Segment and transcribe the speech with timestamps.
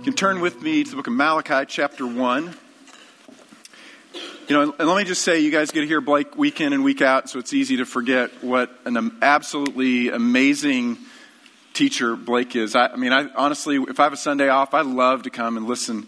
[0.00, 2.54] You can turn with me to the book of Malachi, chapter 1.
[4.14, 6.72] You know, and let me just say, you guys get to hear Blake week in
[6.72, 10.96] and week out, so it's easy to forget what an absolutely amazing
[11.74, 12.74] teacher Blake is.
[12.74, 15.58] I, I mean, I, honestly, if I have a Sunday off, I love to come
[15.58, 16.06] and listen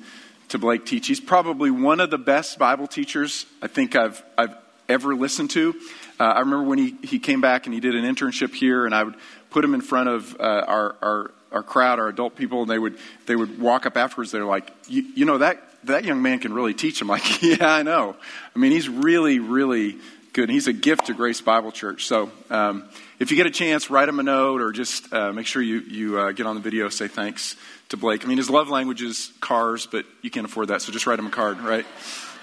[0.48, 1.06] to Blake teach.
[1.06, 4.56] He's probably one of the best Bible teachers I think I've, I've
[4.88, 5.74] ever listened to.
[6.18, 8.94] Uh, I remember when he, he came back and he did an internship here, and
[8.94, 9.16] I would
[9.50, 12.78] put him in front of uh, our, our, our crowd, our adult people, and they
[12.78, 14.30] would, they would walk up afterwards.
[14.30, 17.00] They're like, you know, that, that young man can really teach.
[17.00, 18.16] I'm like, yeah, I know.
[18.54, 19.96] I mean, he's really, really
[20.32, 20.48] good.
[20.48, 22.06] He's a gift to Grace Bible Church.
[22.06, 22.88] So um,
[23.18, 25.80] if you get a chance, write him a note or just uh, make sure you,
[25.80, 27.56] you uh, get on the video, say thanks
[27.90, 28.24] to Blake.
[28.24, 31.18] I mean, his love language is cars, but you can't afford that, so just write
[31.18, 31.86] him a card, right?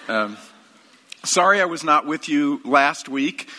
[0.08, 0.38] Um,
[1.24, 3.50] sorry I was not with you last week.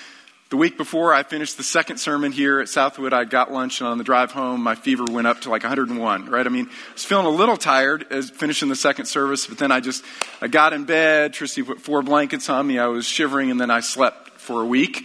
[0.50, 3.86] The week before I finished the second sermon here at Southwood, I got lunch, and
[3.86, 6.44] on the drive home, my fever went up to like 101, right?
[6.44, 9.70] I mean, I was feeling a little tired as finishing the second service, but then
[9.70, 10.04] I just,
[10.42, 13.70] I got in bed, Tristy put four blankets on me, I was shivering, and then
[13.70, 15.04] I slept for a week.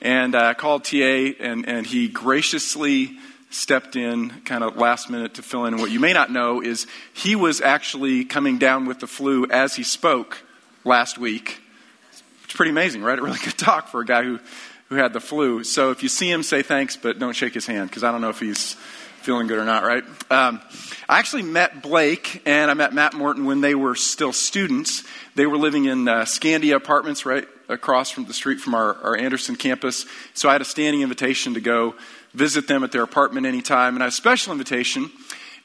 [0.00, 3.18] And uh, I called TA, and, and he graciously
[3.50, 5.74] stepped in kind of last minute to fill in.
[5.74, 9.44] And what you may not know is he was actually coming down with the flu
[9.50, 10.38] as he spoke
[10.84, 11.60] last week.
[12.44, 13.18] It's pretty amazing, right?
[13.18, 14.40] A really good talk for a guy who
[14.88, 15.64] who had the flu.
[15.64, 18.20] So if you see him, say thanks, but don't shake his hand because I don't
[18.20, 18.76] know if he's
[19.22, 20.04] feeling good or not, right?
[20.30, 20.60] Um,
[21.08, 25.02] I actually met Blake and I met Matt Morton when they were still students.
[25.34, 29.16] They were living in uh, Scandia apartments right across from the street from our, our
[29.16, 30.06] Anderson campus.
[30.34, 31.96] So I had a standing invitation to go
[32.34, 33.94] visit them at their apartment anytime.
[33.94, 35.10] And I had a special invitation.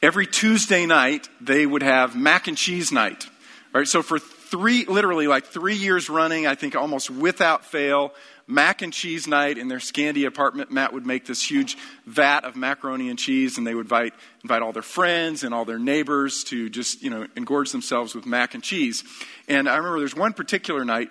[0.02, 3.28] Every Tuesday night, they would have mac and cheese night.
[3.74, 3.88] Right?
[3.88, 8.12] So for three, literally like three years running, I think almost without fail,
[8.52, 10.72] mac and cheese night in their Scandia apartment.
[10.72, 14.62] Matt would make this huge vat of macaroni and cheese, and they would invite, invite
[14.62, 18.54] all their friends and all their neighbors to just, you know, engorge themselves with mac
[18.54, 19.04] and cheese.
[19.48, 21.10] And I remember there's one particular night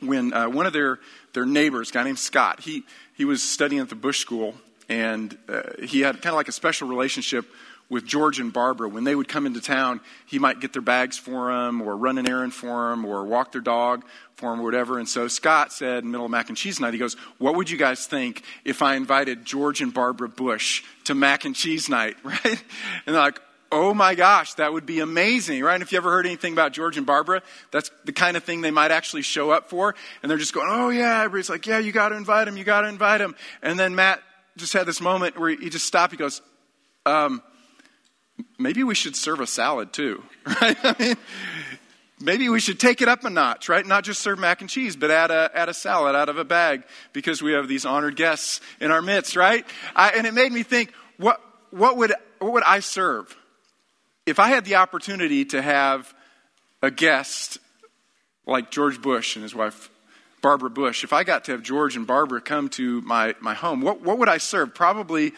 [0.00, 1.00] when uh, one of their,
[1.32, 2.84] their neighbors, guy named Scott, he,
[3.14, 4.54] he was studying at the Bush School,
[4.88, 7.46] and uh, he had kind of like a special relationship
[7.90, 8.88] with George and Barbara.
[8.88, 12.18] When they would come into town, he might get their bags for them, or run
[12.18, 14.04] an errand for them, or walk their dog
[14.34, 14.98] for them, or whatever.
[14.98, 17.70] And so Scott said, in middle of mac and cheese night, he goes, What would
[17.70, 22.16] you guys think if I invited George and Barbara Bush to mac and cheese night,
[22.22, 22.44] right?
[22.44, 23.40] And they're like,
[23.70, 25.74] Oh my gosh, that would be amazing, right?
[25.74, 28.62] And if you ever heard anything about George and Barbara, that's the kind of thing
[28.62, 29.94] they might actually show up for.
[30.22, 32.64] And they're just going, oh yeah, everybody's like, yeah, you got to invite them, you
[32.64, 33.36] got to invite them.
[33.60, 34.22] And then Matt
[34.56, 36.12] just had this moment where he just stopped.
[36.12, 36.40] He goes,
[37.04, 37.42] um,
[38.58, 40.22] maybe we should serve a salad too,
[40.60, 40.76] right?
[40.82, 41.16] I mean,
[42.20, 43.86] maybe we should take it up a notch, right?
[43.86, 46.44] Not just serve mac and cheese, but add a, add a salad out of a
[46.44, 46.82] bag
[47.12, 49.64] because we have these honored guests in our midst, right?
[49.94, 51.40] I, and it made me think, what,
[51.70, 53.36] what, would, what would I serve?
[54.26, 56.12] If I had the opportunity to have
[56.82, 57.58] a guest
[58.46, 59.90] like George Bush and his wife
[60.40, 63.80] Barbara Bush, if I got to have George and Barbara come to my, my home,
[63.80, 64.74] what, what would I serve?
[64.74, 65.32] Probably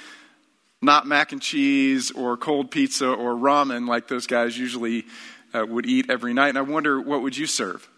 [0.83, 5.05] not mac and cheese or cold pizza or ramen like those guys usually
[5.53, 6.49] uh, would eat every night.
[6.49, 7.89] And I wonder, what would you serve?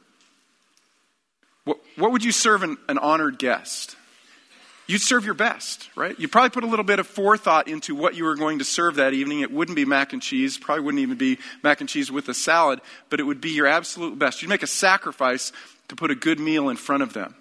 [1.64, 3.96] What, what would you serve an, an honored guest?
[4.88, 6.18] You'd serve your best, right?
[6.18, 8.96] You'd probably put a little bit of forethought into what you were going to serve
[8.96, 9.40] that evening.
[9.40, 12.34] It wouldn't be mac and cheese, probably wouldn't even be mac and cheese with a
[12.34, 14.42] salad, but it would be your absolute best.
[14.42, 15.52] You'd make a sacrifice
[15.88, 17.34] to put a good meal in front of them.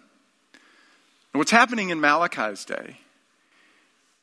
[1.34, 2.98] And what's happening in Malachi's day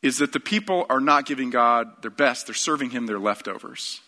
[0.03, 4.00] is that the people are not giving God their best, they're serving Him their leftovers.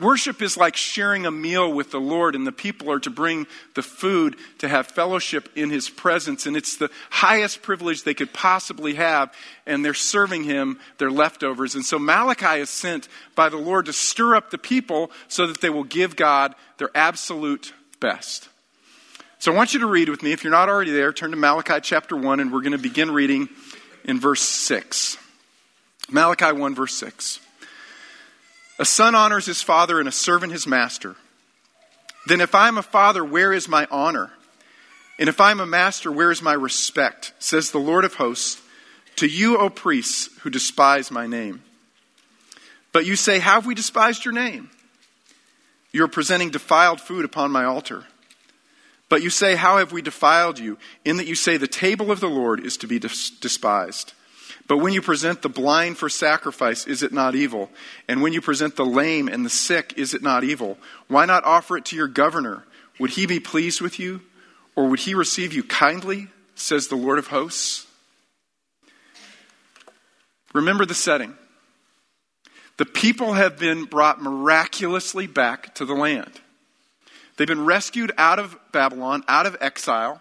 [0.00, 3.48] Worship is like sharing a meal with the Lord, and the people are to bring
[3.74, 8.32] the food to have fellowship in His presence, and it's the highest privilege they could
[8.32, 9.34] possibly have,
[9.66, 11.74] and they're serving Him their leftovers.
[11.74, 15.60] And so Malachi is sent by the Lord to stir up the people so that
[15.60, 18.48] they will give God their absolute best.
[19.40, 20.30] So I want you to read with me.
[20.30, 23.10] If you're not already there, turn to Malachi chapter 1, and we're going to begin
[23.10, 23.48] reading
[24.04, 25.16] in verse 6.
[26.10, 27.40] Malachi 1, verse 6.
[28.78, 31.16] A son honors his father and a servant his master.
[32.26, 34.30] Then if I'm a father, where is my honor?
[35.18, 37.32] And if I'm a master, where is my respect?
[37.38, 38.60] Says the Lord of hosts,
[39.16, 41.62] to you, O priests, who despise my name.
[42.92, 44.70] But you say, How have we despised your name?
[45.92, 48.04] You are presenting defiled food upon my altar.
[49.12, 50.78] But you say, How have we defiled you?
[51.04, 54.14] In that you say, The table of the Lord is to be despised.
[54.66, 57.68] But when you present the blind for sacrifice, is it not evil?
[58.08, 60.78] And when you present the lame and the sick, is it not evil?
[61.08, 62.64] Why not offer it to your governor?
[62.98, 64.22] Would he be pleased with you?
[64.76, 66.28] Or would he receive you kindly?
[66.54, 67.86] Says the Lord of hosts.
[70.54, 71.36] Remember the setting.
[72.78, 76.40] The people have been brought miraculously back to the land.
[77.36, 80.20] They've been rescued out of Babylon, out of exile.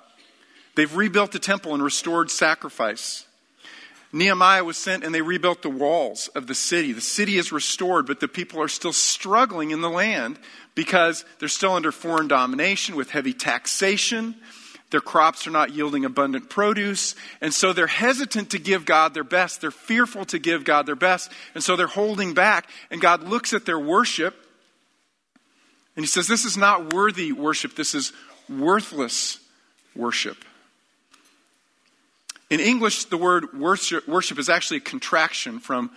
[0.76, 3.26] They've rebuilt the temple and restored sacrifice.
[4.14, 6.92] Nehemiah was sent and they rebuilt the walls of the city.
[6.92, 10.38] The city is restored, but the people are still struggling in the land
[10.76, 14.36] because they're still under foreign domination with heavy taxation.
[14.90, 17.16] Their crops are not yielding abundant produce.
[17.40, 19.62] And so they're hesitant to give God their best.
[19.62, 21.32] They're fearful to give God their best.
[21.56, 22.70] And so they're holding back.
[22.90, 24.36] And God looks at their worship
[25.96, 27.76] and He says, This is not worthy worship.
[27.76, 28.14] This is
[28.50, 29.40] worthless
[29.96, 30.38] worship.
[32.50, 35.90] In English, the word worship, worship is actually a contraction from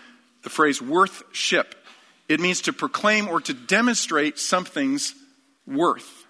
[0.43, 1.75] the phrase worthship.
[2.29, 5.15] It means to proclaim or to demonstrate something's
[5.67, 6.25] worth.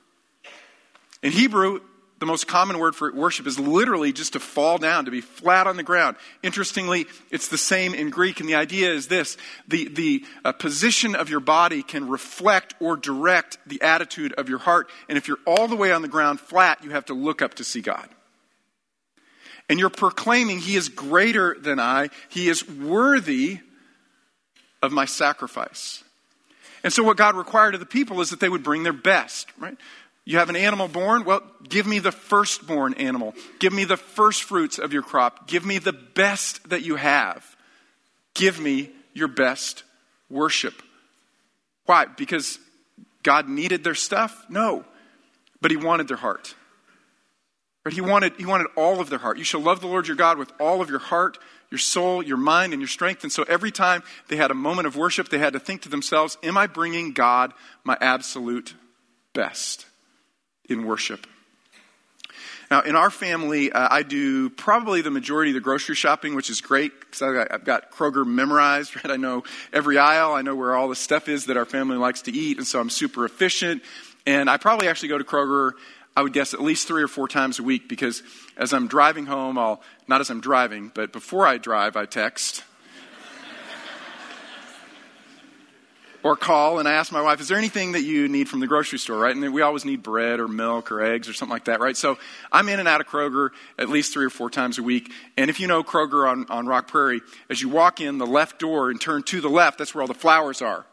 [1.23, 1.81] In Hebrew,
[2.25, 5.67] the most common word for worship is literally just to fall down, to be flat
[5.67, 6.17] on the ground.
[6.43, 9.37] Interestingly, it's the same in Greek, and the idea is this
[9.69, 14.57] the, the uh, position of your body can reflect or direct the attitude of your
[14.57, 14.89] heart.
[15.07, 17.53] And if you're all the way on the ground flat, you have to look up
[17.55, 18.09] to see God.
[19.69, 23.61] And you're proclaiming, He is greater than I, He is worthy
[24.83, 26.03] of my sacrifice.
[26.83, 29.49] And so, what God required of the people is that they would bring their best,
[29.59, 29.77] right?
[30.25, 31.25] You have an animal born?
[31.25, 33.35] Well, give me the firstborn animal.
[33.59, 35.47] Give me the first fruits of your crop.
[35.47, 37.57] Give me the best that you have.
[38.33, 39.85] Give me your best
[40.31, 40.83] worship.
[41.85, 42.07] Why?
[42.07, 42.59] Because
[43.23, 44.47] God needed their stuff?
[44.49, 44.85] No.
[45.61, 46.55] But He wanted their heart.
[47.85, 49.37] But He wanted, he wanted all of their heart.
[49.37, 51.37] You shall love the Lord your God with all of your heart,
[51.71, 53.25] your soul, your mind, and your strength.
[53.25, 55.91] And so every time they had a moment of worship, they had to think to
[55.91, 57.53] themselves, Am I bringing God
[57.85, 58.75] my absolute
[59.35, 59.85] best
[60.69, 61.27] in worship?
[62.71, 66.49] Now, in our family, uh, I do probably the majority of the grocery shopping, which
[66.49, 69.13] is great because I've got Kroger memorized, right?
[69.13, 72.23] I know every aisle, I know where all the stuff is that our family likes
[72.23, 73.83] to eat, and so I'm super efficient.
[74.27, 75.73] And I probably actually go to Kroger
[76.17, 78.23] I would guess at least three or four times a week because
[78.57, 82.63] as I'm driving home, I'll, not as I'm driving, but before I drive, I text
[86.25, 88.67] or call and I ask my wife, is there anything that you need from the
[88.67, 89.37] grocery store, right?
[89.37, 91.97] And we always need bread or milk or eggs or something like that, right?
[91.97, 92.19] So
[92.51, 95.13] I'm in and out of Kroger at least three or four times a week.
[95.37, 98.59] And if you know Kroger on, on Rock Prairie, as you walk in the left
[98.59, 100.87] door and turn to the left, that's where all the flowers are.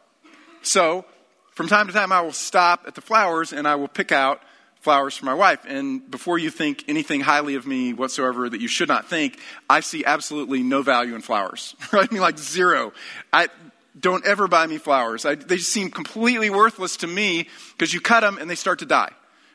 [0.60, 1.06] So
[1.52, 4.42] from time to time, I will stop at the flowers and I will pick out
[4.80, 5.60] flowers for my wife.
[5.66, 9.38] And before you think anything highly of me whatsoever that you should not think,
[9.70, 11.74] I see absolutely no value in flowers.
[11.90, 12.08] Right?
[12.10, 12.92] I mean, like zero.
[13.32, 13.48] I
[13.98, 15.24] don't ever buy me flowers.
[15.24, 18.86] I, they seem completely worthless to me because you cut them and they start to
[18.86, 19.12] die.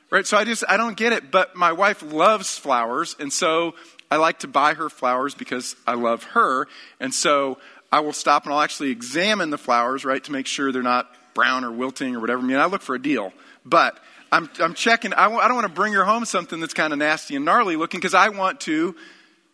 [0.09, 0.25] Right?
[0.25, 1.31] So I just, I don't get it.
[1.31, 3.15] But my wife loves flowers.
[3.19, 3.75] And so
[4.09, 6.67] I like to buy her flowers because I love her.
[6.99, 7.57] And so
[7.91, 11.11] I will stop and I'll actually examine the flowers, right, to make sure they're not
[11.33, 12.41] brown or wilting or whatever.
[12.41, 13.33] I mean, I look for a deal.
[13.65, 13.99] But
[14.31, 15.13] I'm, I'm checking.
[15.13, 17.45] I w- I don't want to bring her home something that's kind of nasty and
[17.45, 18.95] gnarly looking because I want to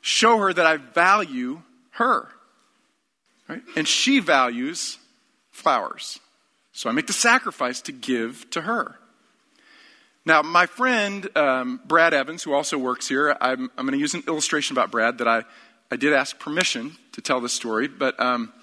[0.02, 2.30] show her that I value her.
[3.48, 3.62] Right?
[3.76, 4.98] And she values
[5.52, 6.20] flowers.
[6.72, 8.96] So I make the sacrifice to give to her.
[10.26, 14.14] Now, my friend um, Brad Evans, who also works here, I'm, I'm going to use
[14.14, 15.44] an illustration about Brad that I,
[15.92, 17.90] I did ask permission to tell this story.
[17.90, 18.54] But um,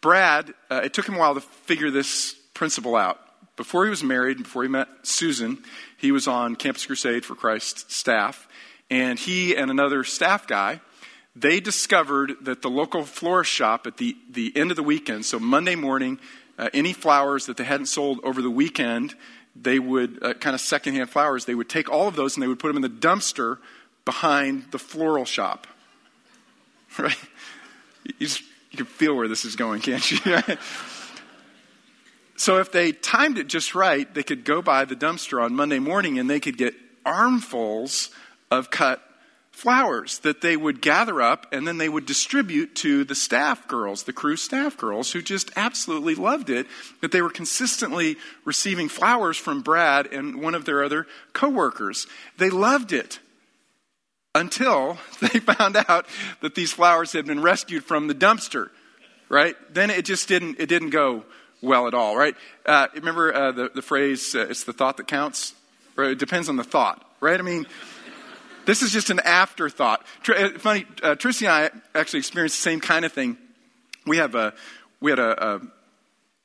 [0.00, 3.20] Brad, uh, it took him a while to figure this principle out
[3.58, 5.58] before he was married, before he met Susan,
[5.98, 8.48] he was on Campus Crusade for Christ staff.
[8.88, 10.80] And he and another staff guy,
[11.40, 15.38] they discovered that the local florist shop at the, the end of the weekend, so
[15.38, 16.18] Monday morning,
[16.58, 19.14] uh, any flowers that they hadn't sold over the weekend,
[19.54, 22.48] they would, uh, kind of secondhand flowers, they would take all of those and they
[22.48, 23.58] would put them in the dumpster
[24.04, 25.66] behind the floral shop.
[26.98, 27.18] Right?
[28.04, 30.18] You, just, you can feel where this is going, can't you?
[32.38, 35.80] So if they timed it just right, they could go by the dumpster on Monday
[35.80, 36.72] morning and they could get
[37.04, 38.10] armfuls
[38.48, 39.02] of cut
[39.58, 44.04] flowers that they would gather up and then they would distribute to the staff girls,
[44.04, 46.68] the Cru staff girls, who just absolutely loved it
[47.00, 52.06] that they were consistently receiving flowers from Brad and one of their other coworkers.
[52.36, 53.18] They loved it
[54.32, 56.06] until they found out
[56.40, 58.70] that these flowers had been rescued from the dumpster.
[59.28, 59.56] Right?
[59.74, 61.24] Then it just didn't it didn't go
[61.60, 62.36] well at all, right?
[62.64, 65.52] Uh, remember uh, the, the phrase, uh, it's the thought that counts?
[65.96, 66.12] Right?
[66.12, 67.38] It depends on the thought, right?
[67.38, 67.66] I mean,
[68.68, 70.04] this is just an afterthought.
[70.22, 73.38] Tr- uh, funny, uh, Tracy and I actually experienced the same kind of thing.
[74.06, 74.52] We have a,
[75.00, 75.60] we had a, a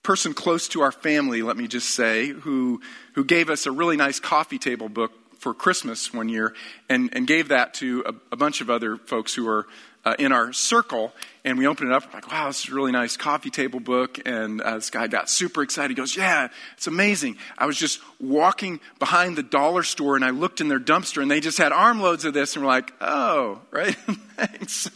[0.03, 2.79] person close to our family, let me just say, who,
[3.15, 6.53] who gave us a really nice coffee table book for Christmas one year
[6.87, 9.67] and, and gave that to a, a bunch of other folks who were
[10.05, 11.13] uh, in our circle,
[11.45, 12.13] and we opened it up.
[12.13, 14.19] Like, wow, this is a really nice coffee table book.
[14.25, 15.91] And uh, this guy got super excited.
[15.91, 20.31] He goes, "Yeah, it's amazing." I was just walking behind the dollar store, and I
[20.31, 22.55] looked in their dumpster, and they just had armloads of this.
[22.55, 23.95] And we're like, "Oh, right."
[24.35, 24.89] Thanks.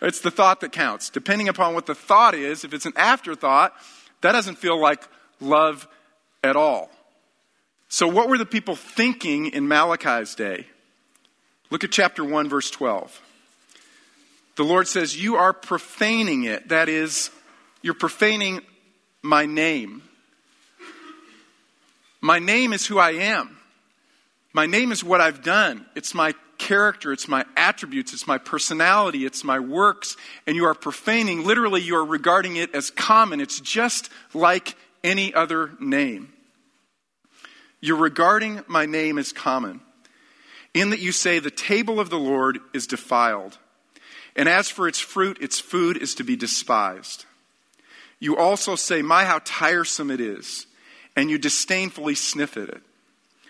[0.00, 1.10] It's the thought that counts.
[1.10, 3.74] Depending upon what the thought is, if it's an afterthought,
[4.20, 5.02] that doesn't feel like
[5.40, 5.88] love
[6.42, 6.90] at all.
[7.88, 10.66] So, what were the people thinking in Malachi's day?
[11.70, 13.20] Look at chapter 1, verse 12
[14.56, 16.68] the Lord says, You are profaning it.
[16.68, 17.30] That is,
[17.82, 18.60] you're profaning
[19.22, 20.02] my name.
[22.20, 23.56] My name is who I am.
[24.52, 25.84] My name is what I've done.
[25.94, 30.74] It's my character, it's my attributes, it's my personality, it's my works, and you are
[30.74, 31.44] profaning.
[31.44, 33.40] Literally, you are regarding it as common.
[33.40, 36.32] It's just like any other name.
[37.80, 39.80] You're regarding my name as common,
[40.72, 43.58] in that you say, The table of the Lord is defiled.
[44.36, 47.24] And as for its fruit, its food is to be despised.
[48.18, 50.66] You also say, My, how tiresome it is,
[51.16, 52.82] and you disdainfully sniff at it,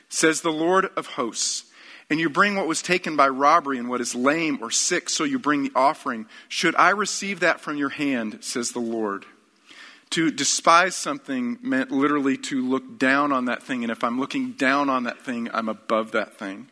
[0.09, 1.65] says the Lord of hosts.
[2.11, 5.25] And you bring what was taken by robbery and what is lame or sick, so
[5.25, 6.27] you bring the offering.
[6.49, 9.25] Should I receive that from your hand, says the Lord?
[10.11, 14.53] To despise something meant literally to look down on that thing, and if I'm looking
[14.53, 16.69] down on that thing, I'm above that thing.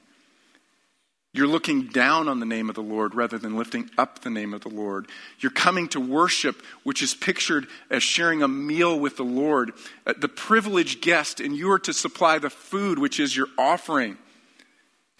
[1.34, 4.52] You're looking down on the name of the Lord rather than lifting up the name
[4.52, 5.06] of the Lord.
[5.38, 9.72] You're coming to worship, which is pictured as sharing a meal with the Lord,
[10.06, 14.18] uh, the privileged guest, and you are to supply the food, which is your offering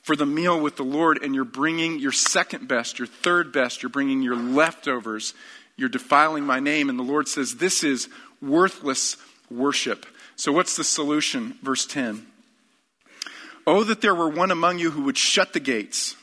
[0.02, 3.82] for the meal with the Lord, and you're bringing your second best, your third best,
[3.82, 5.32] you're bringing your leftovers.
[5.76, 6.90] You're defiling my name.
[6.90, 8.08] And the Lord says, This is
[8.40, 9.16] worthless
[9.50, 10.04] worship.
[10.36, 11.56] So, what's the solution?
[11.62, 12.26] Verse 10.
[13.66, 16.16] Oh, that there were one among you who would shut the gates,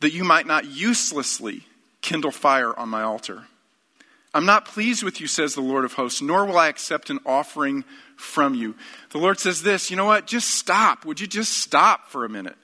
[0.00, 1.64] that you might not uselessly
[2.00, 3.44] kindle fire on my altar.
[4.32, 7.20] I'm not pleased with you, says the Lord of hosts, nor will I accept an
[7.24, 7.84] offering
[8.16, 8.74] from you.
[9.10, 10.26] The Lord says this you know what?
[10.26, 11.04] Just stop.
[11.04, 12.56] Would you just stop for a minute?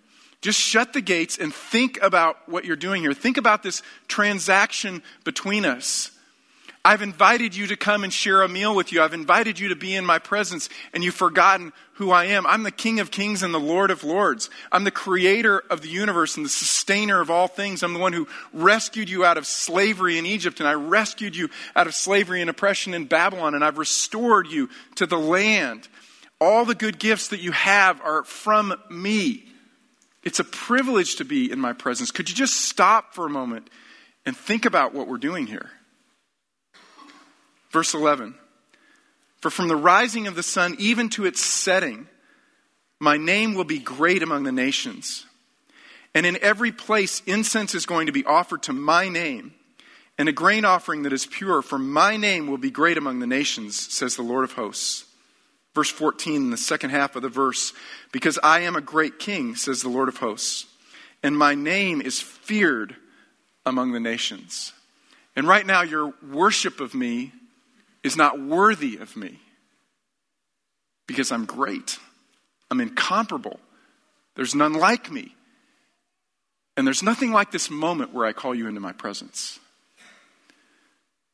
[0.42, 3.14] Just shut the gates and think about what you're doing here.
[3.14, 6.10] Think about this transaction between us.
[6.84, 9.02] I've invited you to come and share a meal with you.
[9.02, 12.44] I've invited you to be in my presence, and you've forgotten who I am.
[12.44, 14.50] I'm the King of Kings and the Lord of Lords.
[14.72, 17.84] I'm the creator of the universe and the sustainer of all things.
[17.84, 21.50] I'm the one who rescued you out of slavery in Egypt, and I rescued you
[21.76, 25.86] out of slavery and oppression in Babylon, and I've restored you to the land.
[26.40, 29.44] All the good gifts that you have are from me.
[30.24, 32.10] It's a privilege to be in my presence.
[32.10, 33.70] Could you just stop for a moment
[34.26, 35.70] and think about what we're doing here?
[37.72, 38.34] Verse 11
[39.40, 42.06] For from the rising of the sun even to its setting,
[43.00, 45.26] my name will be great among the nations.
[46.14, 49.54] And in every place, incense is going to be offered to my name,
[50.18, 53.26] and a grain offering that is pure, for my name will be great among the
[53.26, 55.06] nations, says the Lord of hosts.
[55.74, 57.72] Verse 14, the second half of the verse,
[58.12, 60.66] because I am a great king, says the Lord of hosts,
[61.22, 62.94] and my name is feared
[63.64, 64.74] among the nations.
[65.34, 67.32] And right now, your worship of me
[68.02, 69.38] is not worthy of me
[71.06, 71.98] because I'm great.
[72.70, 73.60] I'm incomparable.
[74.34, 75.34] There's none like me.
[76.76, 79.60] And there's nothing like this moment where I call you into my presence.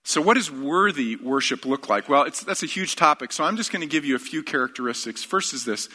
[0.03, 2.09] So, what does worthy worship look like?
[2.09, 5.23] Well, that's a huge topic, so I'm just going to give you a few characteristics.
[5.23, 5.89] First is this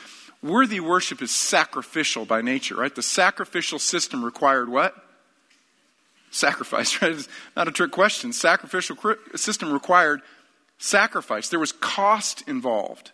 [0.43, 2.93] worthy worship is sacrificial by nature, right?
[2.93, 4.93] The sacrificial system required what?
[6.29, 7.11] Sacrifice, right?
[7.11, 8.33] It's not a trick question.
[8.33, 8.97] Sacrificial
[9.35, 10.21] system required
[10.83, 11.47] sacrifice.
[11.49, 13.11] There was cost involved.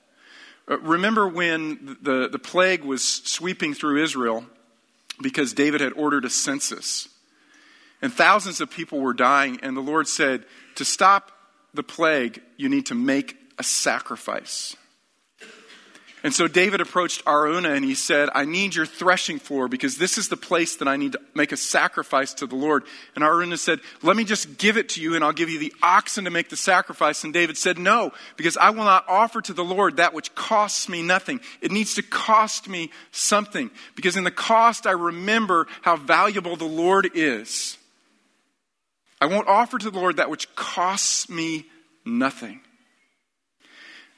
[0.67, 4.45] Uh, remember when the, the plague was sweeping through Israel
[5.21, 7.07] because David had ordered a census.
[8.01, 10.45] And thousands of people were dying, and the Lord said,
[10.75, 11.31] To stop
[11.73, 14.75] the plague, you need to make a sacrifice.
[16.21, 20.17] And so David approached Araunah and he said, I need your threshing floor because this
[20.17, 22.83] is the place that I need to make a sacrifice to the Lord.
[23.15, 25.73] And Araunah said, Let me just give it to you and I'll give you the
[25.81, 27.23] oxen to make the sacrifice.
[27.23, 30.89] And David said, No, because I will not offer to the Lord that which costs
[30.89, 31.39] me nothing.
[31.61, 36.65] It needs to cost me something because in the cost I remember how valuable the
[36.65, 37.77] Lord is.
[39.21, 41.65] I won't offer to the Lord that which costs me
[42.05, 42.59] nothing.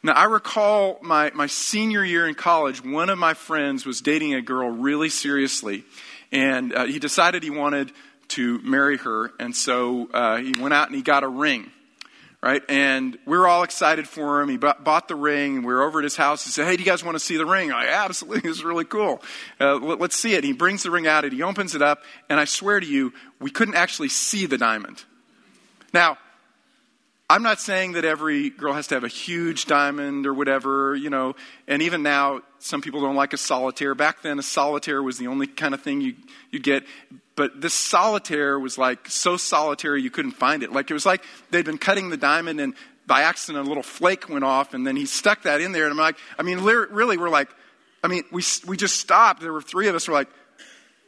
[0.04, 4.34] Now, I recall my, my senior year in college, one of my friends was dating
[4.34, 5.84] a girl really seriously,
[6.32, 7.92] and uh, he decided he wanted
[8.30, 11.70] to marry her, and so uh, he went out and he got a ring.
[12.42, 12.64] right?
[12.68, 14.50] And we were all excited for him.
[14.50, 16.44] He bought the ring, and we were over at his house.
[16.44, 17.72] He said, Hey, do you guys want to see the ring?
[17.72, 19.22] I absolutely, this is really cool.
[19.60, 20.44] Uh, let's see it.
[20.44, 23.14] He brings the ring out, and he opens it up, and I swear to you,
[23.40, 25.04] we couldn't actually see the diamond.
[25.94, 26.18] Now,
[27.32, 31.10] I'm not saying that every girl has to have a huge diamond or whatever, you
[31.10, 31.34] know,
[31.66, 33.96] and even now, some people don't like a solitaire.
[33.96, 36.16] Back then, a solitaire was the only kind of thing you,
[36.52, 36.84] you get.
[37.38, 40.74] But this solitaire was like so solitary you couldn't find it.
[40.74, 42.74] Like it was like they'd been cutting the diamond and
[43.08, 45.86] by accident a little flake went off and then he stuck that in there.
[45.86, 47.48] And I'm like, I mean, really, we're like,
[48.04, 49.42] I mean, we, we just stopped.
[49.42, 50.28] There were three of us were like,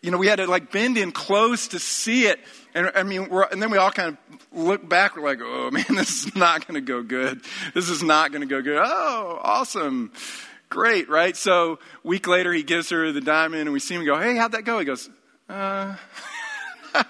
[0.03, 2.39] you know, we had to like bend in close to see it.
[2.75, 5.15] And I mean, and then we all kind of look back.
[5.15, 7.41] We're like, oh man, this is not going to go good.
[7.74, 8.77] This is not going to go good.
[8.83, 10.12] Oh, awesome.
[10.69, 11.38] Great, right?
[11.38, 14.51] So week later, he gives her the diamond and we see him go, hey, how'd
[14.51, 14.77] that go?
[14.77, 15.10] He goes,
[15.48, 15.95] uh,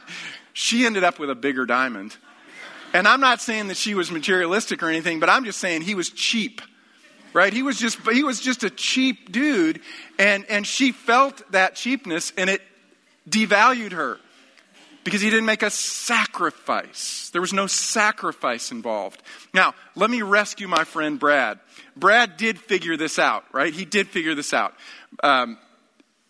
[0.53, 2.15] she ended up with a bigger diamond.
[2.93, 5.95] And I'm not saying that she was materialistic or anything, but I'm just saying he
[5.95, 6.61] was cheap
[7.33, 7.51] right?
[7.51, 9.81] He was just he was just a cheap dude,
[10.19, 12.61] and and she felt that cheapness, and it
[13.29, 14.19] devalued her
[15.03, 17.29] because he didn't make a sacrifice.
[17.31, 19.21] There was no sacrifice involved.
[19.53, 21.59] Now, let me rescue my friend Brad.
[21.95, 23.73] Brad did figure this out, right?
[23.73, 24.73] He did figure this out.
[25.21, 25.57] Um,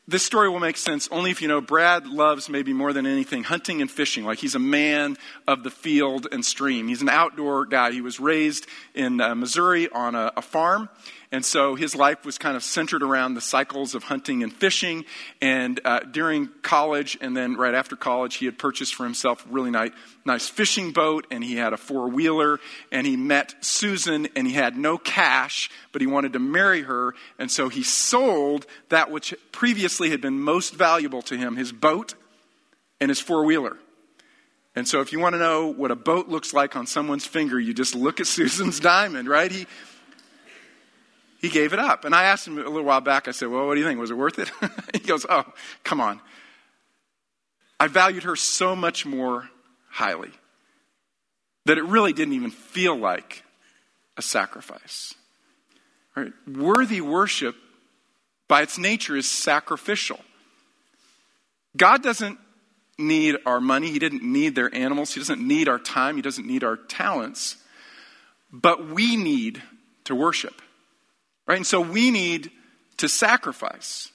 [0.06, 3.44] this story will make sense only if you know Brad loves maybe more than anything
[3.44, 4.26] hunting and fishing.
[4.26, 6.90] Like he's a man of the field and stream.
[6.90, 7.92] He's an outdoor guy.
[7.92, 10.90] He was raised in uh, Missouri on a, a farm,
[11.34, 15.04] and so his life was kind of centered around the cycles of hunting and fishing.
[15.42, 19.50] And uh, during college, and then right after college, he had purchased for himself a
[19.50, 19.90] really nice,
[20.26, 22.60] nice fishing boat, and he had a four wheeler.
[22.92, 27.16] And he met Susan, and he had no cash, but he wanted to marry her.
[27.40, 32.14] And so he sold that which previously had been most valuable to him his boat
[33.02, 33.78] and his four wheeler.
[34.76, 37.60] And so, if you want to know what a boat looks like on someone's finger,
[37.60, 39.52] you just look at Susan's diamond, right?
[39.52, 39.66] He,
[41.44, 42.06] he gave it up.
[42.06, 44.00] And I asked him a little while back, I said, Well, what do you think?
[44.00, 44.50] Was it worth it?
[44.94, 45.44] he goes, Oh,
[45.84, 46.22] come on.
[47.82, 49.50] I valued her so much more
[49.90, 50.32] highly
[51.66, 53.44] that it really didn't even feel like
[54.16, 55.16] a sacrifice.
[56.16, 56.32] Right?
[56.48, 57.58] Worthy worship,
[58.48, 60.22] by its nature, is sacrificial.
[61.76, 62.40] God doesn't
[62.98, 66.48] need our money, He didn't need their animals, He doesn't need our time, He doesn't
[66.48, 67.58] need our talents,
[68.50, 69.62] but we need
[70.06, 70.62] to worship.
[71.46, 71.58] Right?
[71.58, 72.52] And so we need
[72.98, 74.12] to sacrifice.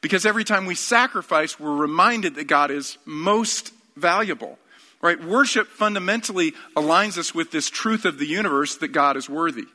[0.00, 4.58] Because every time we sacrifice, we're reminded that God is most valuable.
[5.00, 5.22] Right?
[5.22, 9.66] Worship fundamentally aligns us with this truth of the universe that God is worthy.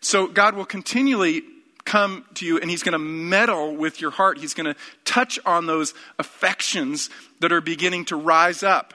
[0.00, 1.42] So God will continually
[1.84, 4.38] come to you and he's going to meddle with your heart.
[4.38, 7.08] He's going to touch on those affections
[7.40, 8.92] that are beginning to rise up,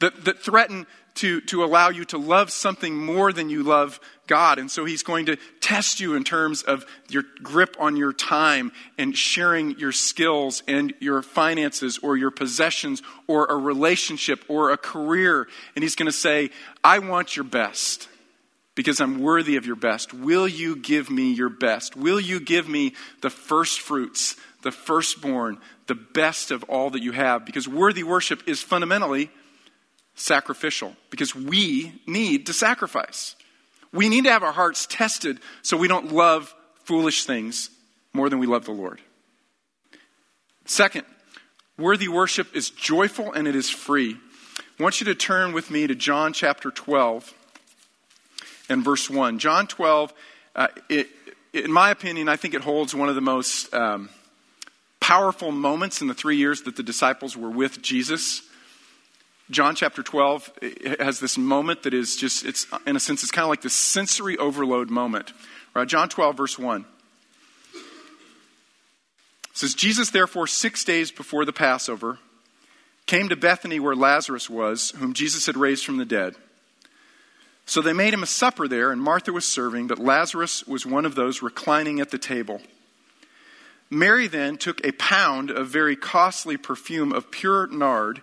[0.00, 4.58] that, that threaten to, to allow you to love something more than you love God.
[4.58, 8.72] And so he's going to test you in terms of your grip on your time
[8.96, 14.78] and sharing your skills and your finances or your possessions or a relationship or a
[14.78, 15.48] career.
[15.74, 16.50] And he's going to say,
[16.82, 18.08] I want your best
[18.74, 20.14] because I'm worthy of your best.
[20.14, 21.94] Will you give me your best?
[21.94, 27.12] Will you give me the first fruits, the firstborn, the best of all that you
[27.12, 27.44] have?
[27.44, 29.30] Because worthy worship is fundamentally
[30.14, 33.36] sacrificial because we need to sacrifice.
[33.92, 37.70] We need to have our hearts tested so we don't love foolish things
[38.12, 39.00] more than we love the Lord.
[40.64, 41.04] Second,
[41.78, 44.16] worthy worship is joyful and it is free.
[44.78, 47.32] I want you to turn with me to John chapter 12
[48.68, 49.38] and verse 1.
[49.38, 50.14] John 12,
[50.56, 51.08] uh, it,
[51.52, 54.08] in my opinion, I think it holds one of the most um,
[55.00, 58.42] powerful moments in the three years that the disciples were with Jesus.
[59.52, 63.30] John chapter 12 eh, has this moment that is just, it's, in a sense, it's
[63.30, 65.32] kind of like this sensory overload moment.
[65.74, 65.86] Right?
[65.86, 66.86] John 12, verse 1.
[67.74, 67.80] It
[69.52, 72.18] says, Jesus, therefore, six days before the Passover,
[73.06, 76.34] came to Bethany where Lazarus was, whom Jesus had raised from the dead.
[77.66, 81.04] So they made him a supper there, and Martha was serving, but Lazarus was one
[81.04, 82.62] of those reclining at the table.
[83.90, 88.22] Mary then took a pound of very costly perfume of pure nard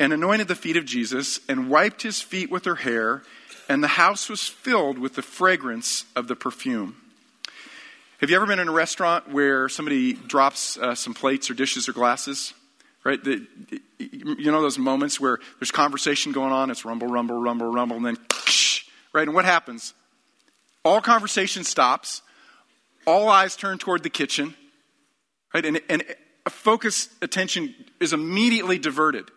[0.00, 3.22] and anointed the feet of Jesus and wiped his feet with her hair,
[3.68, 6.96] and the house was filled with the fragrance of the perfume.
[8.20, 11.88] Have you ever been in a restaurant where somebody drops uh, some plates or dishes
[11.88, 12.52] or glasses?
[13.04, 13.22] Right?
[13.22, 13.46] The,
[13.98, 18.06] you know those moments where there's conversation going on, it's rumble, rumble, rumble, rumble, and
[18.06, 18.16] then,
[19.12, 19.26] right?
[19.26, 19.94] And what happens?
[20.84, 22.22] All conversation stops,
[23.06, 24.54] all eyes turn toward the kitchen,
[25.54, 25.64] right?
[25.64, 26.02] And, and
[26.50, 29.30] focus attention is immediately diverted.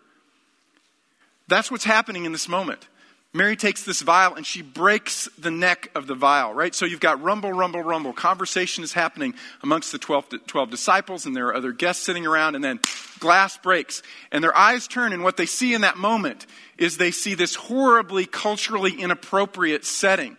[1.52, 2.88] That's what's happening in this moment.
[3.34, 6.74] Mary takes this vial and she breaks the neck of the vial, right?
[6.74, 8.14] So you've got rumble, rumble, rumble.
[8.14, 12.56] Conversation is happening amongst the 12, 12, disciples, and there are other guests sitting around,
[12.56, 12.80] and then
[13.20, 14.02] glass breaks.
[14.32, 16.46] And their eyes turn, and what they see in that moment
[16.78, 20.38] is they see this horribly culturally inappropriate setting.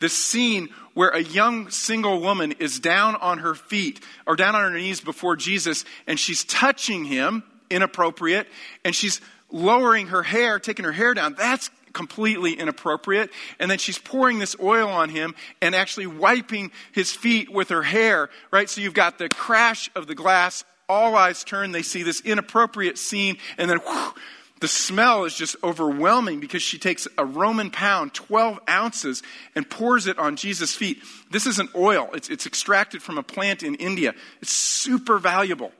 [0.00, 4.72] This scene where a young single woman is down on her feet or down on
[4.72, 8.48] her knees before Jesus, and she's touching him, inappropriate,
[8.84, 9.20] and she's
[9.52, 11.34] lowering her hair, taking her hair down.
[11.34, 13.30] That's completely inappropriate.
[13.58, 17.82] And then she's pouring this oil on him and actually wiping his feet with her
[17.82, 18.68] hair, right?
[18.68, 20.64] So you've got the crash of the glass.
[20.88, 21.72] All eyes turn.
[21.72, 23.38] They see this inappropriate scene.
[23.58, 24.14] And then whew,
[24.60, 29.22] the smell is just overwhelming because she takes a Roman pound, 12 ounces,
[29.54, 31.02] and pours it on Jesus' feet.
[31.30, 32.10] This is an oil.
[32.12, 34.14] It's, it's extracted from a plant in India.
[34.42, 35.72] It's super valuable.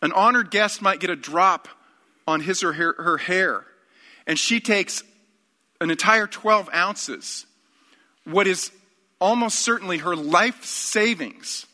[0.00, 1.68] An honored guest might get a drop
[2.26, 3.64] on his or her, her hair.
[4.26, 5.02] And she takes
[5.80, 7.46] an entire 12 ounces,
[8.24, 8.70] what is
[9.20, 11.66] almost certainly her life savings.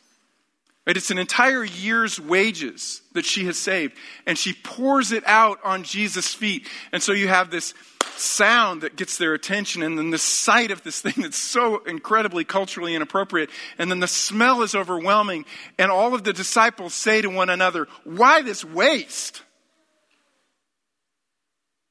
[0.86, 0.96] Right?
[0.96, 5.84] It's an entire year's wages that she has saved, and she pours it out on
[5.84, 6.66] Jesus' feet.
[6.90, 7.72] And so you have this
[8.16, 12.44] sound that gets their attention, and then the sight of this thing that's so incredibly
[12.44, 15.44] culturally inappropriate, and then the smell is overwhelming,
[15.78, 19.41] and all of the disciples say to one another, Why this waste?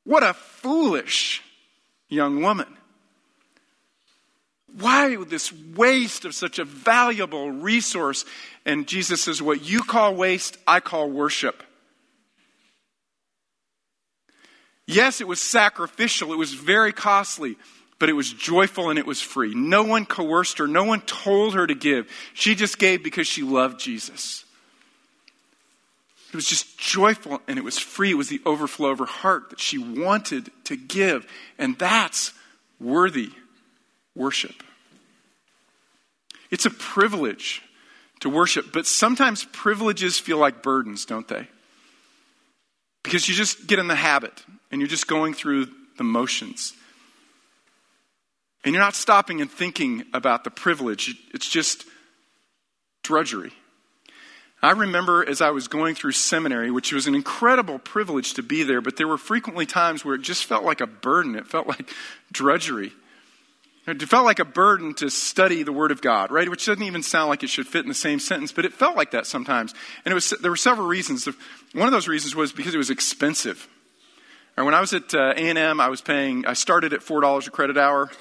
[0.03, 1.41] What a foolish
[2.09, 2.67] young woman.
[4.79, 8.25] Why this waste of such a valuable resource?
[8.65, 11.63] And Jesus says, What you call waste, I call worship.
[14.87, 17.57] Yes, it was sacrificial, it was very costly,
[17.99, 19.53] but it was joyful and it was free.
[19.53, 22.09] No one coerced her, no one told her to give.
[22.33, 24.45] She just gave because she loved Jesus.
[26.31, 28.11] It was just joyful and it was free.
[28.11, 31.27] It was the overflow of her heart that she wanted to give.
[31.57, 32.31] And that's
[32.79, 33.31] worthy
[34.15, 34.63] worship.
[36.49, 37.61] It's a privilege
[38.21, 41.47] to worship, but sometimes privileges feel like burdens, don't they?
[43.03, 45.67] Because you just get in the habit and you're just going through
[45.97, 46.73] the motions.
[48.63, 51.83] And you're not stopping and thinking about the privilege, it's just
[53.03, 53.51] drudgery.
[54.63, 58.63] I remember as I was going through seminary, which was an incredible privilege to be
[58.63, 61.35] there, but there were frequently times where it just felt like a burden.
[61.35, 61.89] It felt like
[62.31, 62.93] drudgery.
[63.87, 66.47] It felt like a burden to study the Word of God, right?
[66.47, 68.95] Which doesn't even sound like it should fit in the same sentence, but it felt
[68.95, 69.73] like that sometimes.
[70.05, 71.27] And it was, there were several reasons.
[71.73, 73.67] One of those reasons was because it was expensive.
[74.55, 77.77] When I was at uh, A&M, I was paying, I started at $4 a credit
[77.77, 78.11] hour.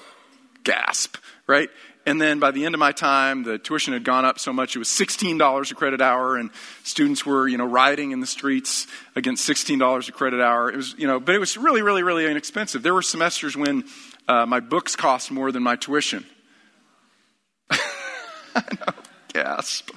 [0.63, 1.69] Gasp, right?
[2.05, 4.75] And then by the end of my time, the tuition had gone up so much
[4.75, 6.49] it was $16 a credit hour, and
[6.83, 10.71] students were, you know, rioting in the streets against $16 a credit hour.
[10.71, 12.81] It was, you know, but it was really, really, really inexpensive.
[12.81, 13.83] There were semesters when
[14.27, 16.25] uh, my books cost more than my tuition.
[17.69, 18.93] I know,
[19.33, 19.91] gasp.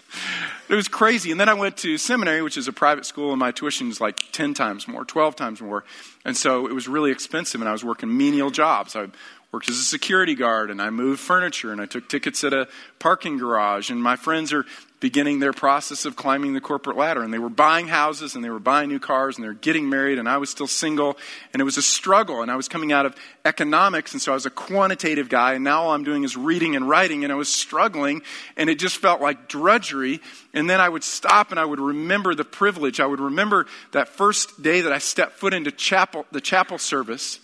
[0.69, 1.31] It was crazy.
[1.31, 4.01] And then I went to seminary, which is a private school, and my tuition was
[4.01, 5.85] like 10 times more, 12 times more.
[6.25, 8.95] And so it was really expensive, and I was working menial jobs.
[8.95, 9.09] I
[9.55, 12.67] worked as a security guard and I moved furniture and I took tickets at a
[12.99, 13.89] parking garage.
[13.89, 14.67] And my friends are
[14.99, 17.23] beginning their process of climbing the corporate ladder.
[17.23, 19.89] And they were buying houses and they were buying new cars and they were getting
[19.89, 20.19] married.
[20.19, 21.17] And I was still single.
[21.53, 22.43] And it was a struggle.
[22.43, 23.15] And I was coming out of
[23.45, 24.13] economics.
[24.13, 25.53] And so I was a quantitative guy.
[25.53, 27.23] And now all I'm doing is reading and writing.
[27.23, 28.23] And I was struggling.
[28.57, 30.21] And it just felt like drudgery.
[30.53, 32.99] And then I would stop and I would remember the privilege.
[32.99, 37.39] I would remember that first day that I stepped foot into chapel, the chapel service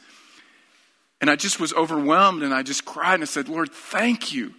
[1.21, 4.55] and I just was overwhelmed and I just cried and I said, Lord, thank you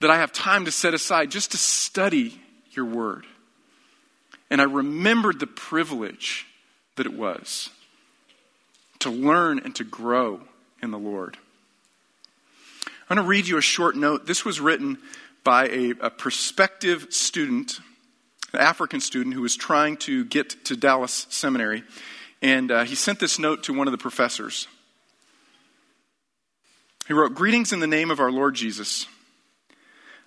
[0.00, 3.26] that I have time to set aside just to study your word.
[4.50, 6.46] And I remembered the privilege
[6.96, 7.70] that it was
[9.00, 10.40] to learn and to grow
[10.82, 11.36] in the Lord.
[13.10, 14.26] I'm going to read you a short note.
[14.26, 14.98] This was written
[15.44, 17.80] by a, a prospective student,
[18.52, 21.84] an African student who was trying to get to Dallas Seminary.
[22.42, 24.68] And uh, he sent this note to one of the professors.
[27.08, 29.06] He wrote, Greetings in the name of our Lord Jesus.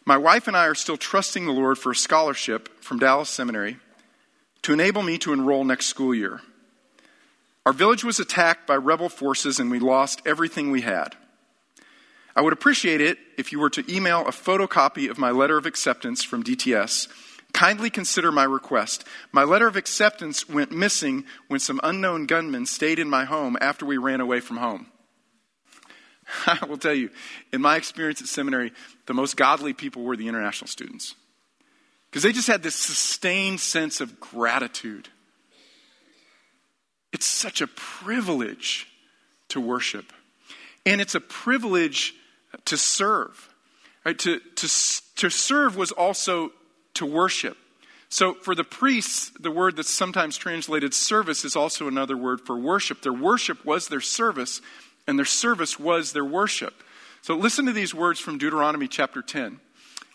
[0.04, 3.78] My wife and I are still trusting the Lord for a scholarship from Dallas Seminary
[4.64, 6.42] to enable me to enroll next school year.
[7.68, 11.16] Our village was attacked by rebel forces and we lost everything we had.
[12.36, 15.68] I would appreciate it if you were to email a photocopy of my letter of
[15.68, 17.08] acceptance from DTS.
[17.54, 19.04] Kindly consider my request.
[19.32, 23.86] My letter of acceptance went missing when some unknown gunmen stayed in my home after
[23.86, 24.91] we ran away from home.
[26.48, 27.10] I will tell you,
[27.52, 28.72] in my experience at seminary,
[29.06, 31.16] the most godly people were the international students.
[32.10, 35.10] Because they just had this sustained sense of gratitude.
[37.14, 38.88] It's such a privilege
[39.50, 40.12] to worship.
[40.86, 42.14] And it's a privilege
[42.66, 43.50] to serve.
[44.06, 44.18] Right?
[44.20, 44.68] To, to,
[45.16, 46.52] to serve was also
[46.96, 47.58] to worship.
[48.10, 52.58] So for the priests, the word that's sometimes translated service is also another word for
[52.58, 53.02] worship.
[53.02, 54.62] Their worship was their service,
[55.08, 56.84] and their service was their worship.
[57.22, 59.60] So listen to these words from Deuteronomy chapter 10.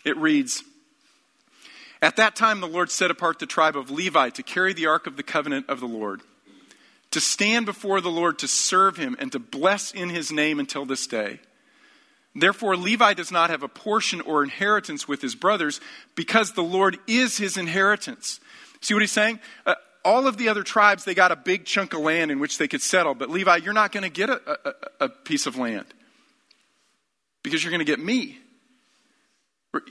[0.03, 0.63] It reads
[2.01, 5.07] At that time, the Lord set apart the tribe of Levi to carry the ark
[5.07, 6.21] of the covenant of the Lord,
[7.11, 10.85] to stand before the Lord to serve him, and to bless in his name until
[10.85, 11.39] this day.
[12.35, 15.81] Therefore, Levi does not have a portion or inheritance with his brothers
[16.13, 18.39] because the Lord is his inheritance.
[18.79, 19.39] See what he's saying?
[19.65, 22.57] Uh, all of the other tribes, they got a big chunk of land in which
[22.57, 23.15] they could settle.
[23.15, 25.85] But Levi, you're not going to get a, a, a piece of land
[27.43, 28.37] because you're going to get me.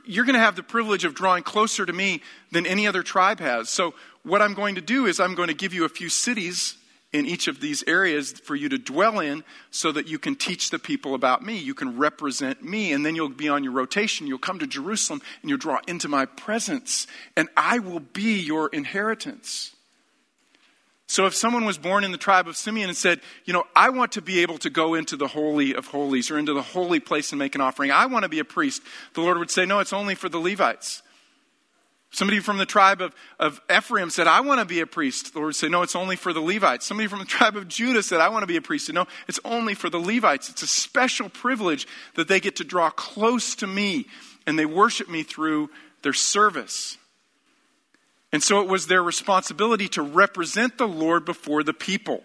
[0.04, 3.40] You're going to have the privilege of drawing closer to me than any other tribe
[3.40, 3.68] has.
[3.68, 6.76] So, what I'm going to do is I'm going to give you a few cities
[7.12, 10.70] in each of these areas for you to dwell in so that you can teach
[10.70, 11.56] the people about me.
[11.56, 14.26] You can represent me, and then you'll be on your rotation.
[14.26, 18.68] You'll come to Jerusalem and you'll draw into my presence, and I will be your
[18.68, 19.75] inheritance.
[21.08, 23.90] So if someone was born in the tribe of Simeon and said, you know, I
[23.90, 26.98] want to be able to go into the Holy of Holies or into the holy
[26.98, 28.82] place and make an offering, I want to be a priest,
[29.14, 31.02] the Lord would say, no, it's only for the Levites.
[32.10, 35.34] Somebody from the tribe of, of Ephraim said, I want to be a priest.
[35.34, 36.86] The Lord said, No, it's only for the Levites.
[36.86, 38.90] Somebody from the tribe of Judah said, I want to be a priest.
[38.92, 40.48] No, it's only for the Levites.
[40.48, 44.06] It's a special privilege that they get to draw close to me
[44.46, 45.68] and they worship me through
[46.02, 46.96] their service.
[48.36, 52.22] And so it was their responsibility to represent the Lord before the people.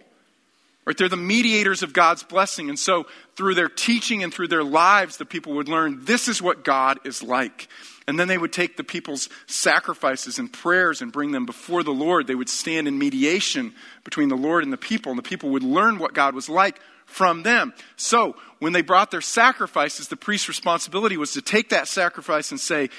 [0.84, 0.94] Right?
[0.94, 2.68] They're the mediators of God's blessing.
[2.68, 6.42] And so through their teaching and through their lives, the people would learn this is
[6.42, 7.66] what God is like.
[8.06, 11.94] And then they would take the people's sacrifices and prayers and bring them before the
[11.94, 12.26] Lord.
[12.26, 13.72] They would stand in mediation
[14.04, 16.78] between the Lord and the people, and the people would learn what God was like
[17.06, 17.72] from them.
[17.96, 22.60] So, when they brought their sacrifices, the priest's responsibility was to take that sacrifice and
[22.60, 22.90] say,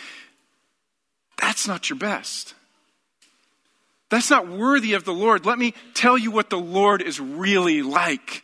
[1.38, 2.56] That's not your best.
[4.14, 5.44] That's not worthy of the Lord.
[5.44, 8.44] Let me tell you what the Lord is really like.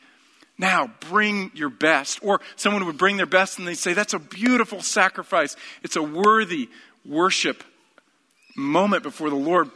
[0.57, 2.17] Now, bring your best.
[2.23, 5.55] Or someone would bring their best and they'd say, That's a beautiful sacrifice.
[5.83, 6.69] It's a worthy
[7.05, 7.63] worship
[8.57, 9.69] moment before the Lord.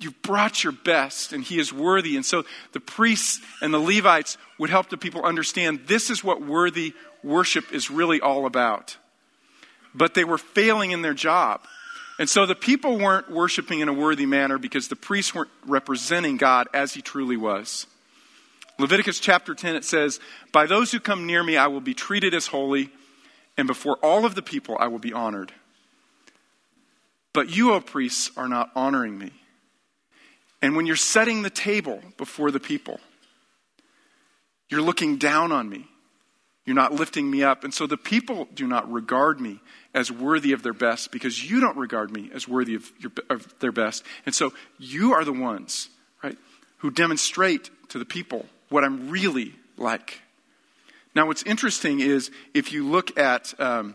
[0.00, 2.16] You brought your best, and He is worthy.
[2.16, 6.40] And so the priests and the Levites would help the people understand this is what
[6.40, 8.96] worthy worship is really all about.
[9.94, 11.60] But they were failing in their job.
[12.18, 16.36] And so the people weren't worshiping in a worthy manner because the priests weren't representing
[16.36, 17.86] God as He truly was.
[18.78, 20.20] Leviticus chapter 10, it says,
[20.52, 22.90] By those who come near me, I will be treated as holy,
[23.56, 25.52] and before all of the people, I will be honored.
[27.32, 29.30] But you, O priests, are not honoring me.
[30.62, 32.98] And when you're setting the table before the people,
[34.68, 35.86] you're looking down on me.
[36.66, 37.62] You're not lifting me up.
[37.62, 39.60] And so the people do not regard me
[39.94, 43.58] as worthy of their best because you don't regard me as worthy of, your, of
[43.60, 44.02] their best.
[44.26, 45.88] And so you are the ones,
[46.24, 46.36] right,
[46.78, 50.22] who demonstrate to the people what I'm really like.
[51.14, 53.94] Now, what's interesting is if you look at um,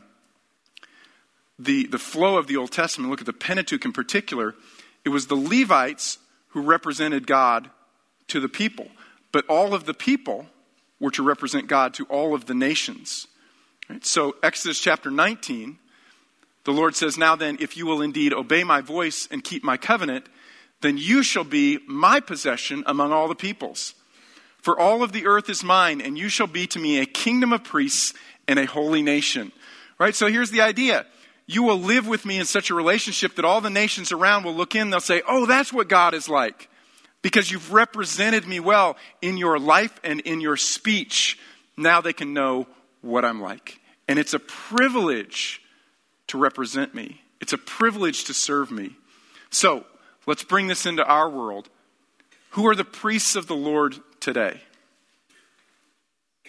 [1.59, 4.55] the, the flow of the Old Testament, look at the Pentateuch in particular,
[5.03, 7.69] it was the Levites who represented God
[8.27, 8.87] to the people.
[9.33, 10.47] But all of the people
[11.01, 13.27] were to represent God to all of the nations.
[13.89, 14.05] Right?
[14.05, 15.79] So, Exodus chapter 19,
[16.63, 19.75] the Lord says, Now then, if you will indeed obey my voice and keep my
[19.75, 20.27] covenant,
[20.79, 23.95] then you shall be my possession among all the peoples.
[24.61, 27.51] For all of the earth is mine, and you shall be to me a kingdom
[27.51, 28.13] of priests
[28.47, 29.51] and a holy nation.
[29.97, 30.15] Right?
[30.15, 31.05] So here's the idea.
[31.47, 34.55] You will live with me in such a relationship that all the nations around will
[34.55, 36.69] look in, they'll say, Oh, that's what God is like.
[37.21, 41.37] Because you've represented me well in your life and in your speech.
[41.77, 42.67] Now they can know
[43.01, 43.79] what I'm like.
[44.07, 45.61] And it's a privilege
[46.27, 48.95] to represent me, it's a privilege to serve me.
[49.49, 49.85] So
[50.25, 51.69] let's bring this into our world.
[52.51, 54.61] Who are the priests of the Lord today?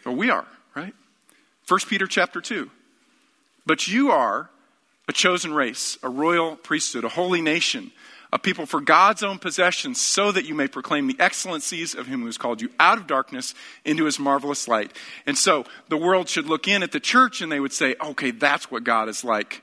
[0.05, 0.95] Well, we are, right?
[1.69, 2.71] 1 Peter chapter 2.
[3.65, 4.51] But you are
[5.09, 7.93] a chosen race, a royal priesthood, a holy nation,
[8.33, 12.21] a people for God's own possession, so that you may proclaim the excellencies of him
[12.21, 14.93] who has called you out of darkness into his marvelous light.
[15.27, 18.31] And so the world should look in at the church and they would say, okay,
[18.31, 19.63] that's what God is like.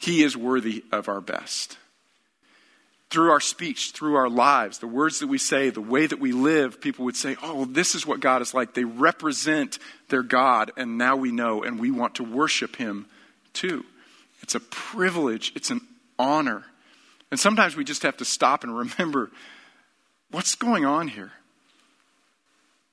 [0.00, 1.78] He is worthy of our best
[3.08, 6.32] through our speech, through our lives, the words that we say, the way that we
[6.32, 8.74] live, people would say, Oh, this is what God is like.
[8.74, 13.06] They represent their God, and now we know, and we want to worship Him
[13.52, 13.84] too.
[14.42, 15.80] It's a privilege, it's an
[16.18, 16.64] honor.
[17.36, 19.30] And sometimes we just have to stop and remember
[20.30, 21.32] what's going on here.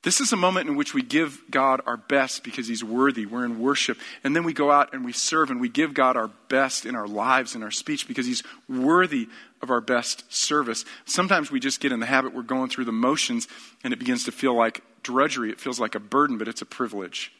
[0.01, 3.25] This is a moment in which we give God our best because He's worthy.
[3.25, 3.97] We're in worship.
[4.21, 6.93] And then we go out and we serve and we give God our best in
[6.93, 9.29] our lives, in our speech, because He's worthy
[9.62, 10.84] of our best service.
[11.06, 13.47] Sometimes we just get in the habit, we're going through the motions,
[13.86, 15.51] and it begins to feel like drudgery.
[15.51, 17.32] It feels like a burden, but it's a privilege.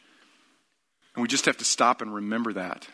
[1.14, 2.88] And we just have to stop and remember that.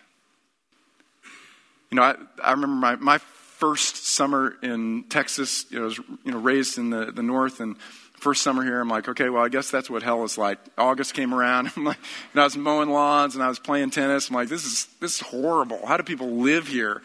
[1.93, 3.21] You know, I, I remember my, my
[3.61, 5.67] first summer in Texas.
[5.71, 7.79] You know, I was you know, raised in the, the north, and
[8.15, 10.59] first summer here, I'm like, okay, well, I guess that's what hell is like.
[10.79, 11.99] August came around, I'm like,
[12.33, 14.29] and I was mowing lawns and I was playing tennis.
[14.29, 15.87] I'm like, this is this is horrible.
[15.87, 17.03] How do people live here?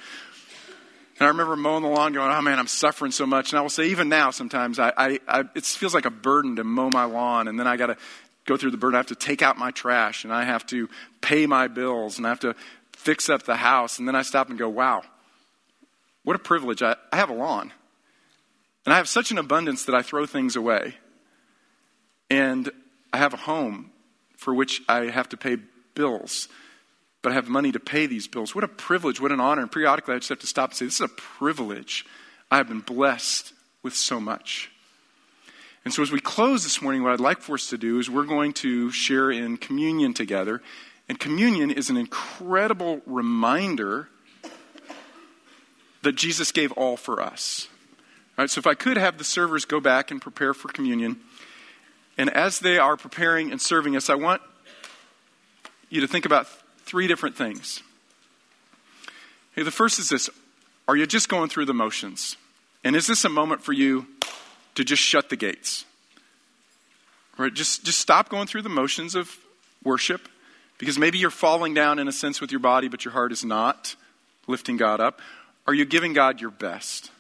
[1.18, 3.52] And I remember mowing the lawn, going, oh man, I'm suffering so much.
[3.52, 6.58] And I will say, even now, sometimes I, I, I it feels like a burden
[6.58, 7.98] to mow my lawn, and then I got to
[8.46, 8.96] go through the burden.
[8.96, 10.90] I have to take out my trash, and I have to
[11.22, 12.56] pay my bills, and I have to
[12.92, 14.00] fix up the house.
[14.00, 15.04] And then I stop and go, wow,
[16.26, 16.82] what a privilege!
[16.82, 17.72] I, I have a lawn.
[18.86, 20.96] And I have such an abundance that I throw things away.
[22.30, 22.70] And
[23.14, 23.92] I have a home
[24.38, 25.58] for which I have to pay
[25.96, 26.48] bills,
[27.22, 28.54] but I have money to pay these bills.
[28.54, 29.62] What a privilege, what an honor.
[29.62, 32.06] And periodically I just have to stop and say, This is a privilege.
[32.52, 34.72] I have been blessed with so much.
[35.84, 38.10] And so, as we close this morning, what I'd like for us to do is
[38.10, 40.62] we're going to share in communion together.
[41.08, 44.10] And communion is an incredible reminder
[46.06, 47.68] that Jesus gave all for us.
[48.38, 51.18] All right, so, if I could have the servers go back and prepare for communion.
[52.18, 54.42] And as they are preparing and serving us, I want
[55.90, 56.48] you to think about
[56.80, 57.82] three different things.
[59.54, 60.30] Okay, the first is this
[60.88, 62.38] Are you just going through the motions?
[62.84, 64.06] And is this a moment for you
[64.76, 65.86] to just shut the gates?
[67.38, 67.54] Right?
[67.54, 69.36] Just, just stop going through the motions of
[69.84, 70.30] worship
[70.78, 73.44] because maybe you're falling down in a sense with your body, but your heart is
[73.44, 73.96] not
[74.48, 75.20] lifting God up.
[75.68, 77.12] Are you giving God your best?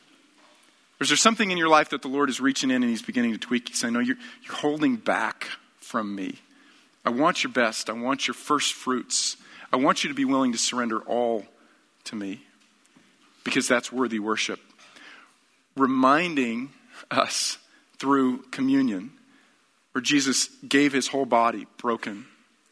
[1.00, 3.02] Or is there something in your life that the Lord is reaching in and He's
[3.02, 3.70] beginning to tweak?
[3.70, 5.48] He's saying, No, you're, you're holding back
[5.80, 6.36] from me.
[7.04, 7.90] I want your best.
[7.90, 9.38] I want your first fruits.
[9.72, 11.46] I want you to be willing to surrender all
[12.06, 12.42] to me
[13.44, 14.60] because that's worthy worship.
[15.76, 16.70] Reminding
[17.12, 17.58] us
[17.98, 19.12] through communion,
[19.92, 22.26] where Jesus gave his whole body broken.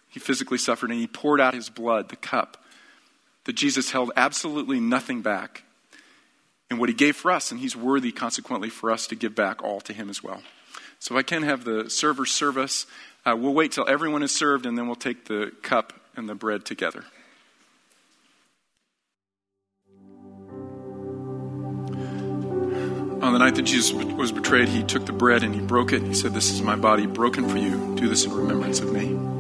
[0.09, 2.62] He physically suffered and he poured out his blood, the cup,
[3.45, 5.63] that Jesus held absolutely nothing back
[6.71, 9.63] in what he gave for us, and he's worthy, consequently, for us to give back
[9.63, 10.41] all to him as well.
[10.99, 12.85] So I can have the servers serve us.
[13.25, 16.35] Uh, we'll wait till everyone is served, and then we'll take the cup and the
[16.35, 17.03] bread together.
[23.21, 26.03] On the night that Jesus was betrayed, he took the bread and he broke it,
[26.03, 27.95] he said, This is my body broken for you.
[27.95, 29.32] Do this in remembrance of me.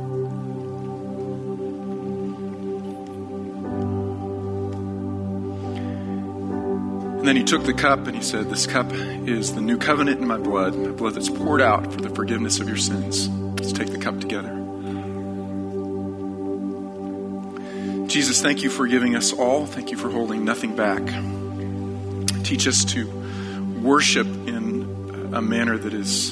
[7.23, 10.19] And then he took the cup and he said, This cup is the new covenant
[10.19, 13.29] in my blood, my blood that's poured out for the forgiveness of your sins.
[13.29, 14.49] Let's take the cup together.
[18.09, 19.65] Jesus, thank you for giving us all.
[19.65, 21.01] Thank you for holding nothing back.
[22.43, 23.09] Teach us to
[23.81, 26.31] worship in a manner that is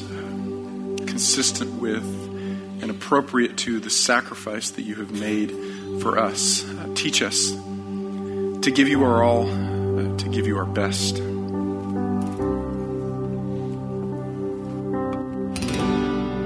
[1.08, 2.04] consistent with
[2.82, 5.51] and appropriate to the sacrifice that you have made
[6.01, 6.69] for us.
[6.69, 9.70] Uh, teach us to give you our all
[10.01, 11.19] to give you our best.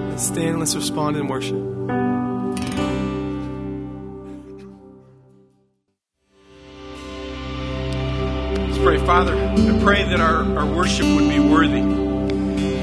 [0.09, 1.61] Let's stand, let's respond in worship.
[8.57, 9.35] Let's pray, Father.
[9.35, 11.81] I pray that our, our worship would be worthy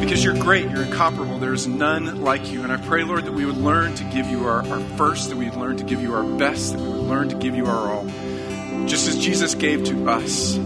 [0.00, 1.38] because you're great, you're incomparable.
[1.38, 2.64] There's none like you.
[2.64, 5.37] And I pray, Lord, that we would learn to give you our, our first, that
[5.37, 7.64] we would learn to give you our best, that we would learn to give you
[7.64, 8.06] our all,
[8.87, 10.57] just as Jesus gave to us.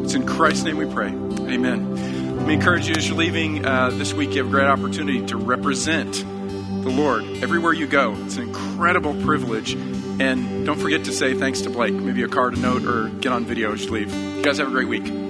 [0.00, 1.08] It's in Christ's name we pray.
[1.08, 2.36] Amen.
[2.36, 5.24] Let me encourage you as you're leaving uh, this week, you have a great opportunity
[5.26, 8.14] to represent the Lord everywhere you go.
[8.24, 9.74] It's an incredible privilege.
[9.74, 11.94] And don't forget to say thanks to Blake.
[11.94, 14.14] Maybe a card, a note, or get on video as you leave.
[14.14, 15.25] You guys have a great week.